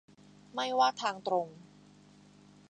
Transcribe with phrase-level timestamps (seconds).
[0.53, 1.47] ไม่ว่าทางตรง